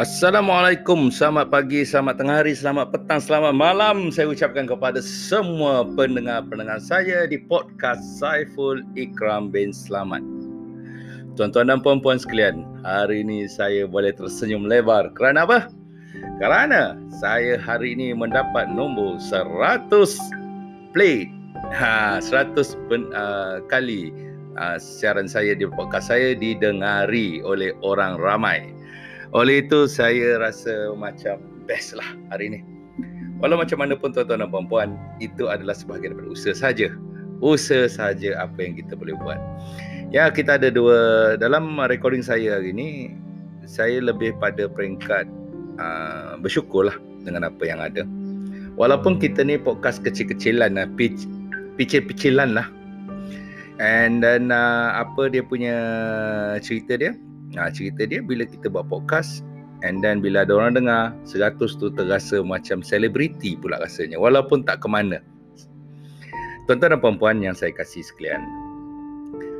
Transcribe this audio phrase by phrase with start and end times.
[0.00, 6.80] Assalamualaikum, selamat pagi, selamat tengah hari, selamat petang, selamat malam saya ucapkan kepada semua pendengar-pendengar
[6.80, 10.24] saya di podcast Saiful Ikram bin Selamat.
[11.36, 15.12] Tuan-tuan dan puan-puan sekalian, hari ini saya boleh tersenyum lebar.
[15.12, 15.68] Kerana apa?
[16.40, 19.92] Kerana saya hari ini mendapat nombor 100
[20.96, 21.28] play.
[21.68, 22.56] Ha, 100
[22.88, 24.08] pen, uh, kali
[24.56, 28.72] uh, siaran saya di podcast saya didengari oleh orang ramai.
[29.32, 32.60] Oleh itu saya rasa macam best lah hari ini.
[33.40, 36.92] Walau macam mana pun tuan-tuan dan puan-puan, itu adalah sebahagian daripada usaha saja.
[37.42, 39.40] Usaha saja apa yang kita boleh buat.
[40.12, 43.16] Ya, kita ada dua dalam recording saya hari ini,
[43.64, 45.26] saya lebih pada peringkat
[45.80, 48.04] uh, bersyukur lah dengan apa yang ada.
[48.76, 50.86] Walaupun kita ni podcast kecil-kecilan lah,
[51.80, 52.68] picil-picilan lah.
[53.80, 55.74] And then uh, apa dia punya
[56.60, 57.16] cerita dia?
[57.52, 59.44] Nah, cerita dia bila kita buat podcast
[59.84, 64.80] and then bila ada orang dengar 100 tu terasa macam selebriti pula rasanya walaupun tak
[64.80, 65.20] ke mana.
[66.64, 68.40] Tuan-tuan dan puan-puan yang saya kasih sekalian.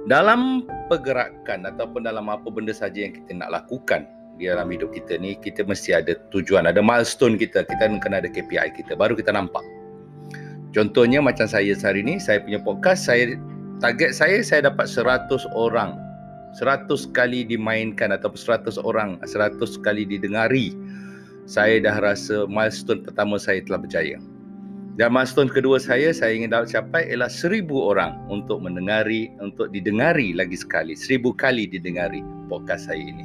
[0.07, 4.07] Dalam pergerakan ataupun dalam apa benda saja yang kita nak lakukan
[4.41, 8.31] di dalam hidup kita ni kita mesti ada tujuan, ada milestone kita, kita kena ada
[8.31, 9.63] KPI kita baru kita nampak.
[10.73, 13.37] Contohnya macam saya sehari ni, saya punya podcast, saya
[13.79, 16.01] target saya saya dapat 100 orang
[16.59, 20.77] 100 kali dimainkan ataupun 100 orang 100 kali didengari
[21.49, 24.19] saya dah rasa milestone pertama saya telah berjaya.
[24.93, 30.37] Dan milestone kedua saya saya ingin dapat capai ialah 1000 orang untuk mendengari untuk didengari
[30.37, 32.21] lagi sekali 1000 kali didengari
[32.53, 33.25] podcast saya ini.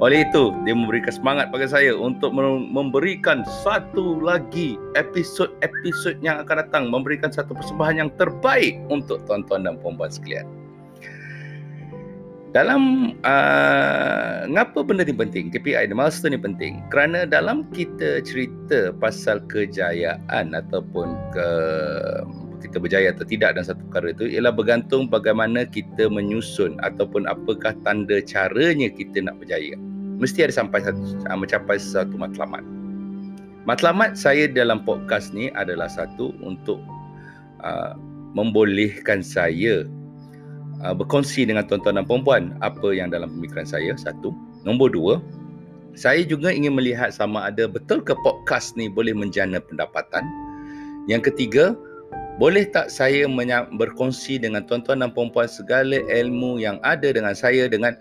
[0.00, 2.32] Oleh itu dia memberikan semangat pada saya untuk
[2.72, 9.76] memberikan satu lagi episod-episod yang akan datang memberikan satu persembahan yang terbaik untuk tuan-tuan dan
[9.80, 10.59] puan-puan sekalian
[12.50, 15.54] dalam uh, ngapa benda ni penting?
[15.54, 16.82] KPI ni milestone ni penting.
[16.90, 21.48] Kerana dalam kita cerita pasal kejayaan ataupun ke
[22.60, 27.72] kita berjaya atau tidak dalam satu perkara itu ialah bergantung bagaimana kita menyusun ataupun apakah
[27.86, 29.78] tanda caranya kita nak berjaya.
[30.20, 31.00] Mesti ada sampai satu,
[31.30, 32.66] uh, mencapai satu matlamat.
[33.62, 36.82] Matlamat saya dalam podcast ni adalah satu untuk
[37.62, 37.94] uh,
[38.34, 39.86] membolehkan saya
[40.84, 44.32] uh, berkongsi dengan tuan-tuan dan puan-puan apa yang dalam pemikiran saya satu.
[44.64, 45.14] Nombor dua
[45.98, 50.22] saya juga ingin melihat sama ada betul ke podcast ni boleh menjana pendapatan?
[51.10, 51.74] Yang ketiga
[52.38, 53.26] boleh tak saya
[53.74, 57.98] berkongsi dengan tuan-tuan dan puan-puan segala ilmu yang ada dengan saya dengan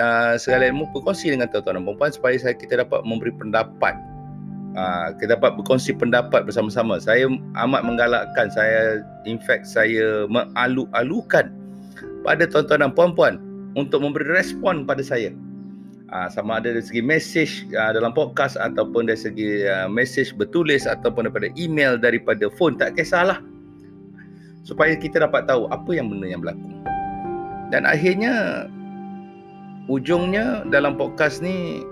[0.00, 3.94] uh, segala ilmu berkongsi dengan tuan-tuan dan puan-puan supaya saya kita dapat memberi pendapat.
[4.76, 7.00] Uh, kita dapat berkongsi pendapat bersama-sama.
[7.00, 7.26] Saya
[7.64, 11.65] amat menggalakkan saya in fact saya mengalu-alukan
[12.26, 13.38] pada tuan-tuan dan puan-puan
[13.78, 15.30] untuk memberi respon pada saya.
[16.06, 20.86] Uh, sama ada dari segi message uh, dalam podcast ataupun dari segi uh, message bertulis
[20.86, 23.38] ataupun daripada email daripada phone tak kisahlah.
[24.66, 26.66] Supaya kita dapat tahu apa yang benda yang berlaku.
[27.70, 28.66] Dan akhirnya
[29.86, 31.86] ujungnya dalam podcast ni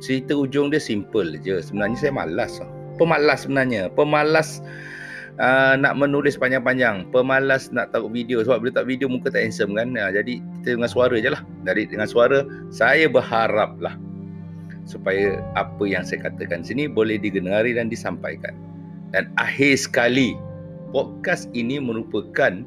[0.00, 1.60] cerita ujung dia simple je.
[1.60, 2.60] Sebenarnya saya malas.
[2.96, 3.92] Pemalas sebenarnya.
[3.92, 4.60] Pemalas
[5.40, 7.08] uh, nak menulis panjang-panjang.
[7.12, 8.42] Pemalas nak taruh video.
[8.44, 9.96] Sebab bila tak video muka tak handsome kan?
[9.96, 11.42] Uh, jadi kita dengan suara je lah.
[11.64, 13.94] Dari dengan suara saya berharap lah
[14.86, 18.54] supaya apa yang saya katakan sini boleh digenari dan disampaikan.
[19.10, 20.38] Dan akhir sekali
[20.94, 22.62] podcast ini merupakan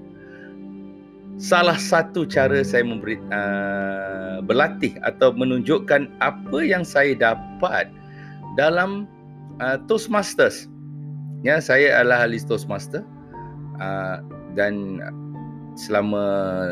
[1.40, 7.88] salah satu cara saya memberi uh, berlatih atau menunjukkan apa yang saya dapat
[8.60, 9.08] dalam
[9.64, 10.68] uh, Toastmasters
[11.40, 13.08] Ya, saya adalah ahli Toastmaster
[13.80, 14.20] uh,
[14.60, 15.00] dan
[15.80, 16.24] selama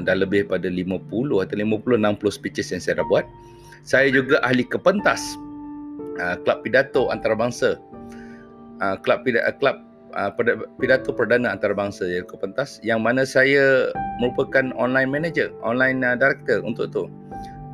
[0.04, 3.24] dah lebih pada 50 atau 50 60 speeches yang saya dah buat.
[3.88, 5.24] Saya juga ahli kepentas
[6.20, 7.80] uh, Kelab Pidato Antarabangsa.
[8.84, 9.78] Uh, Kelab Pidato Kelab
[10.20, 10.32] uh,
[10.76, 16.92] Pidato Perdana Antarabangsa ya kepentas yang mana saya merupakan online manager, online uh, director untuk
[16.92, 17.08] tu.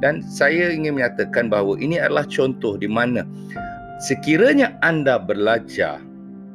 [0.06, 3.26] Dan saya ingin menyatakan bahawa ini adalah contoh di mana
[3.98, 5.98] sekiranya anda belajar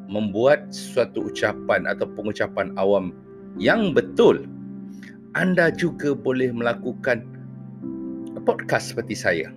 [0.09, 3.13] membuat suatu ucapan atau pengucapan awam
[3.61, 4.49] yang betul,
[5.37, 7.23] anda juga boleh melakukan
[8.49, 9.49] podcast seperti saya.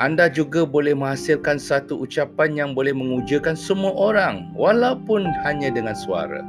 [0.00, 6.42] Anda juga boleh menghasilkan satu ucapan yang boleh mengujakan semua orang walaupun hanya dengan suara.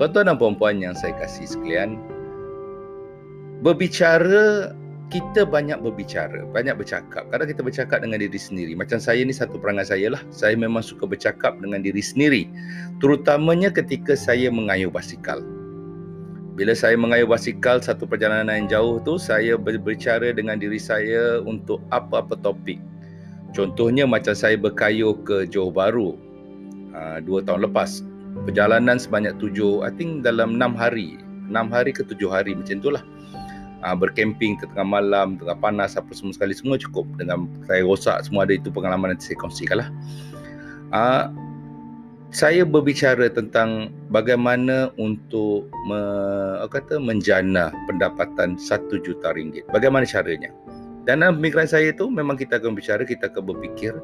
[0.00, 2.00] Tuan-tuan dan puan-puan yang saya kasih sekalian,
[3.60, 4.72] berbicara
[5.06, 7.30] kita banyak berbicara, banyak bercakap.
[7.30, 8.74] Kadang kita bercakap dengan diri sendiri.
[8.74, 10.22] Macam saya ni satu perangai saya lah.
[10.34, 12.50] Saya memang suka bercakap dengan diri sendiri.
[12.98, 15.38] Terutamanya ketika saya mengayuh basikal.
[16.56, 21.84] Bila saya mengayuh basikal satu perjalanan yang jauh tu, saya berbicara dengan diri saya untuk
[21.92, 22.80] apa-apa topik.
[23.54, 26.18] Contohnya macam saya berkayuh ke Johor Bahru
[26.96, 28.02] uh, dua tahun lepas.
[28.48, 31.20] Perjalanan sebanyak tujuh, I think dalam enam hari.
[31.46, 33.04] Enam hari ke tujuh hari macam itulah.
[33.84, 36.56] Uh, berkemping tengah malam, tengah panas, apa semua sekali.
[36.56, 38.24] Semua cukup dengan saya rosak.
[38.24, 39.88] Semua ada itu pengalaman nanti saya kongsikan lah.
[40.96, 41.24] Uh,
[42.32, 46.00] saya berbicara tentang bagaimana untuk me,
[46.68, 49.62] kata menjana pendapatan satu juta ringgit.
[49.70, 50.50] Bagaimana caranya?
[51.06, 53.94] Dan dalam pemikiran saya itu memang kita akan bicara, kita akan berfikir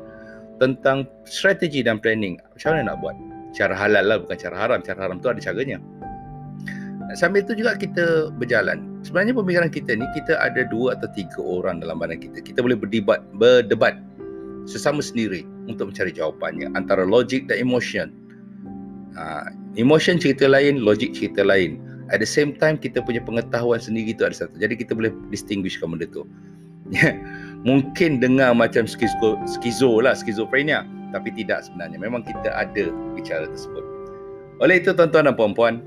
[0.62, 2.38] tentang strategi dan planning.
[2.54, 3.16] Macam mana nak buat?
[3.52, 4.78] Cara halal lah, bukan cara haram.
[4.80, 5.82] Cara haram tu ada caranya.
[7.19, 8.91] Sambil itu juga kita berjalan.
[9.02, 12.38] Sebenarnya pemikiran kita ni, kita ada dua atau tiga orang dalam badan kita.
[12.38, 13.99] Kita boleh berdebat, berdebat
[14.70, 18.14] sesama sendiri untuk mencari jawapannya antara logik dan emotion.
[19.19, 21.82] Ha, emotion cerita lain, logik cerita lain.
[22.14, 24.54] At the same time, kita punya pengetahuan sendiri itu ada satu.
[24.54, 26.22] Jadi kita boleh distinguishkan benda tu.
[27.69, 30.87] mungkin dengar macam skizo, skizo lah, skizofrenia.
[31.10, 31.98] Tapi tidak sebenarnya.
[31.98, 32.88] Memang kita ada
[33.19, 33.84] bicara tersebut.
[34.62, 35.82] Oleh itu tuan-tuan dan puan-puan,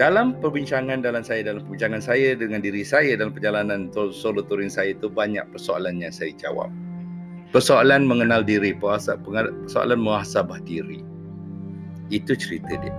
[0.00, 4.96] dalam perbincangan dalam saya dalam perbincangan saya dengan diri saya dalam perjalanan solo touring saya
[4.96, 6.72] itu banyak persoalan yang saya jawab.
[7.52, 11.04] Persoalan mengenal diri, persoalan muhasabah diri.
[12.08, 12.96] Itu cerita dia.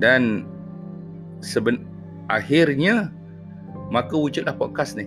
[0.00, 0.48] Dan
[1.44, 1.84] seben
[2.32, 3.12] akhirnya
[3.92, 5.04] maka wujudlah podcast ni.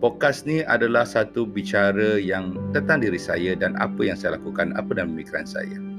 [0.00, 4.96] Podcast ni adalah satu bicara yang tentang diri saya dan apa yang saya lakukan, apa
[4.96, 5.89] dalam pemikiran saya.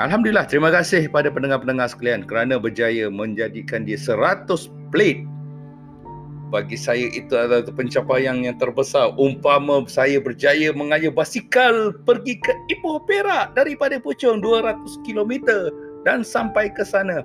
[0.00, 4.48] Alhamdulillah, terima kasih pada pendengar-pendengar sekalian kerana berjaya menjadikan dia 100
[4.88, 5.28] plate.
[6.48, 9.12] Bagi saya itu adalah pencapaian yang terbesar.
[9.20, 15.36] Umpama saya berjaya mengayuh basikal pergi ke Ipoh Perak daripada Puchong 200 km
[16.08, 17.20] dan sampai ke sana.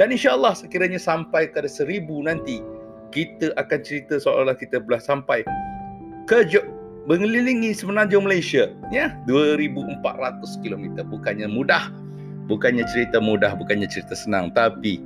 [0.00, 2.64] Dan insyaAllah sekiranya sampai ke seribu nanti,
[3.12, 5.44] kita akan cerita seolah-olah kita telah sampai
[6.24, 6.40] ke
[7.08, 8.68] mengelilingi semenanjung Malaysia.
[8.92, 10.04] Ya 2400
[10.60, 11.88] km bukannya mudah.
[12.46, 14.52] Bukannya cerita mudah bukannya cerita senang.
[14.52, 15.00] Tapi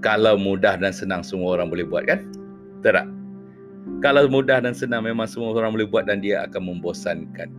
[0.00, 2.22] kalau mudah dan senang semua orang boleh buat kan?
[2.86, 3.10] Tak?
[3.98, 7.50] Kalau mudah dan senang memang semua orang boleh buat dan dia akan membosankan.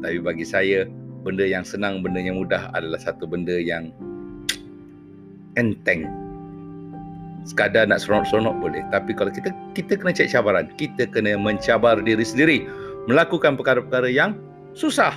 [0.00, 0.88] Tapi bagi saya
[1.24, 3.92] benda yang senang benda yang mudah adalah satu benda yang
[5.60, 6.08] enteng.
[7.44, 8.82] Sekadar nak seronok-seronok boleh.
[8.90, 10.66] Tapi kalau kita kita kena cek cabaran.
[10.80, 12.66] Kita kena mencabar diri sendiri
[13.06, 14.38] melakukan perkara-perkara yang
[14.74, 15.14] susah.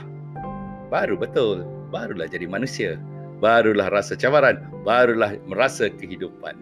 [0.89, 2.97] Baru betul barulah jadi manusia.
[3.41, 6.57] Barulah rasa cabaran barulah merasa kehidupan.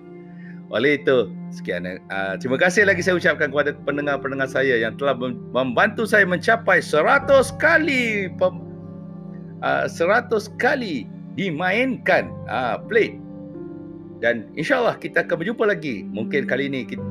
[0.68, 5.16] Oleh itu sekian uh, terima kasih lagi saya ucapkan kepada pendengar-pendengar saya yang telah
[5.56, 7.24] membantu saya mencapai 100
[7.56, 8.56] kali pem,
[9.64, 10.28] uh, 100
[10.60, 11.08] kali
[11.40, 13.16] dimainkan uh, plate
[14.18, 16.02] dan insyaallah kita akan berjumpa lagi.
[16.10, 17.06] Mungkin kali ini kita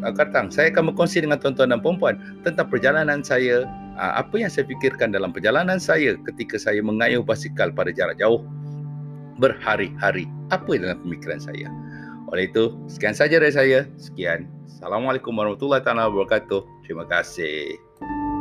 [0.00, 3.68] uh, katang saya akan berkongsi dengan tuan-tuan dan puan-puan tentang perjalanan saya
[4.00, 8.40] uh, apa yang saya fikirkan dalam perjalanan saya ketika saya mengayuh basikal pada jarak jauh
[9.36, 10.24] berhari-hari.
[10.48, 11.68] Apa dalam pemikiran saya?
[12.32, 13.84] Oleh itu sekian saja dari saya.
[14.00, 14.48] Sekian.
[14.64, 16.64] Assalamualaikum warahmatullahi wabarakatuh.
[16.88, 18.33] Terima kasih